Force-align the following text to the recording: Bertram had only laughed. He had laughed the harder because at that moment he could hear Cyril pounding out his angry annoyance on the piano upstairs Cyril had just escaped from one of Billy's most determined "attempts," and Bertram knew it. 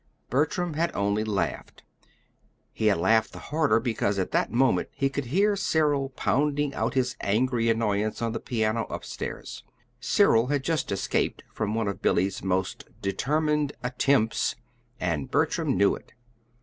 Bertram 0.31 0.73
had 0.73 0.89
only 0.95 1.23
laughed. 1.23 1.83
He 2.73 2.87
had 2.87 2.97
laughed 2.97 3.33
the 3.33 3.37
harder 3.37 3.79
because 3.79 4.17
at 4.17 4.31
that 4.31 4.51
moment 4.51 4.89
he 4.93 5.11
could 5.11 5.25
hear 5.25 5.55
Cyril 5.55 6.09
pounding 6.09 6.73
out 6.73 6.95
his 6.95 7.15
angry 7.21 7.69
annoyance 7.69 8.19
on 8.19 8.31
the 8.31 8.39
piano 8.39 8.85
upstairs 8.89 9.63
Cyril 9.99 10.47
had 10.47 10.63
just 10.63 10.91
escaped 10.91 11.43
from 11.53 11.75
one 11.75 11.87
of 11.87 12.01
Billy's 12.01 12.43
most 12.43 12.85
determined 12.99 13.73
"attempts," 13.83 14.55
and 14.99 15.29
Bertram 15.29 15.77
knew 15.77 15.93
it. 15.93 16.13